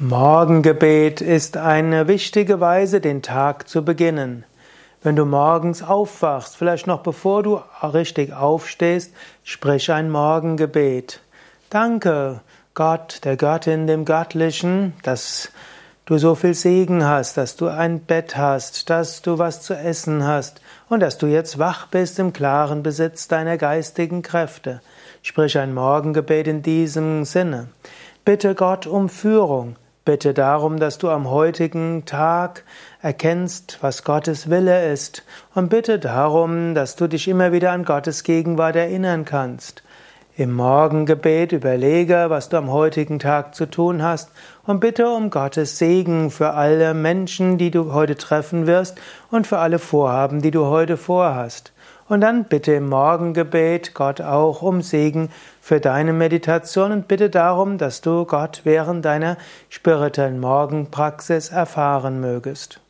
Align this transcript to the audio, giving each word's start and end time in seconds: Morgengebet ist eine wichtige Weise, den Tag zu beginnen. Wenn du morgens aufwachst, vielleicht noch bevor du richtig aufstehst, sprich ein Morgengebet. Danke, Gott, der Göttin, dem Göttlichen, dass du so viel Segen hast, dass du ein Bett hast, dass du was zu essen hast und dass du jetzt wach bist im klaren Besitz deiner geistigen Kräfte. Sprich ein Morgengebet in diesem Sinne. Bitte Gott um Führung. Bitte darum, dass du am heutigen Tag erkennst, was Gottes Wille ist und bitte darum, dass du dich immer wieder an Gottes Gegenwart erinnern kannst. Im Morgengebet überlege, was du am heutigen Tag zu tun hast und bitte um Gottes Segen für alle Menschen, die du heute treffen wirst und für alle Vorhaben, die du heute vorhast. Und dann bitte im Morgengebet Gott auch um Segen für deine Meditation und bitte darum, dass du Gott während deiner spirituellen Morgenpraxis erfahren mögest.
Morgengebet 0.00 1.20
ist 1.20 1.56
eine 1.56 2.08
wichtige 2.08 2.58
Weise, 2.58 3.00
den 3.00 3.22
Tag 3.22 3.68
zu 3.68 3.84
beginnen. 3.84 4.44
Wenn 5.04 5.14
du 5.14 5.24
morgens 5.24 5.84
aufwachst, 5.84 6.56
vielleicht 6.56 6.88
noch 6.88 7.04
bevor 7.04 7.44
du 7.44 7.60
richtig 7.80 8.32
aufstehst, 8.32 9.14
sprich 9.44 9.92
ein 9.92 10.10
Morgengebet. 10.10 11.20
Danke, 11.70 12.40
Gott, 12.74 13.20
der 13.22 13.36
Göttin, 13.36 13.86
dem 13.86 14.04
Göttlichen, 14.04 14.94
dass 15.04 15.52
du 16.06 16.18
so 16.18 16.34
viel 16.34 16.54
Segen 16.54 17.06
hast, 17.06 17.36
dass 17.36 17.54
du 17.54 17.68
ein 17.68 18.00
Bett 18.00 18.36
hast, 18.36 18.90
dass 18.90 19.22
du 19.22 19.38
was 19.38 19.62
zu 19.62 19.74
essen 19.74 20.26
hast 20.26 20.60
und 20.88 20.98
dass 20.98 21.18
du 21.18 21.28
jetzt 21.28 21.60
wach 21.60 21.86
bist 21.86 22.18
im 22.18 22.32
klaren 22.32 22.82
Besitz 22.82 23.28
deiner 23.28 23.58
geistigen 23.58 24.22
Kräfte. 24.22 24.80
Sprich 25.22 25.56
ein 25.56 25.72
Morgengebet 25.72 26.48
in 26.48 26.62
diesem 26.62 27.24
Sinne. 27.24 27.68
Bitte 28.24 28.56
Gott 28.56 28.88
um 28.88 29.08
Führung. 29.08 29.76
Bitte 30.04 30.34
darum, 30.34 30.78
dass 30.78 30.98
du 30.98 31.08
am 31.08 31.30
heutigen 31.30 32.04
Tag 32.04 32.64
erkennst, 33.00 33.78
was 33.80 34.04
Gottes 34.04 34.50
Wille 34.50 34.92
ist 34.92 35.24
und 35.54 35.70
bitte 35.70 35.98
darum, 35.98 36.74
dass 36.74 36.96
du 36.96 37.06
dich 37.06 37.26
immer 37.26 37.52
wieder 37.52 37.72
an 37.72 37.86
Gottes 37.86 38.22
Gegenwart 38.22 38.76
erinnern 38.76 39.24
kannst. 39.24 39.82
Im 40.36 40.52
Morgengebet 40.52 41.52
überlege, 41.52 42.26
was 42.26 42.48
du 42.48 42.56
am 42.56 42.72
heutigen 42.72 43.20
Tag 43.20 43.54
zu 43.54 43.66
tun 43.66 44.02
hast 44.02 44.32
und 44.66 44.80
bitte 44.80 45.08
um 45.08 45.30
Gottes 45.30 45.78
Segen 45.78 46.32
für 46.32 46.54
alle 46.54 46.92
Menschen, 46.92 47.56
die 47.56 47.70
du 47.70 47.92
heute 47.92 48.16
treffen 48.16 48.66
wirst 48.66 49.00
und 49.30 49.46
für 49.46 49.58
alle 49.58 49.78
Vorhaben, 49.78 50.42
die 50.42 50.50
du 50.50 50.64
heute 50.66 50.96
vorhast. 50.96 51.72
Und 52.08 52.20
dann 52.20 52.46
bitte 52.46 52.72
im 52.72 52.88
Morgengebet 52.88 53.94
Gott 53.94 54.20
auch 54.20 54.60
um 54.60 54.82
Segen 54.82 55.30
für 55.60 55.78
deine 55.78 56.12
Meditation 56.12 56.90
und 56.90 57.06
bitte 57.06 57.30
darum, 57.30 57.78
dass 57.78 58.00
du 58.00 58.24
Gott 58.24 58.62
während 58.64 59.04
deiner 59.04 59.36
spirituellen 59.68 60.40
Morgenpraxis 60.40 61.50
erfahren 61.50 62.18
mögest. 62.18 62.80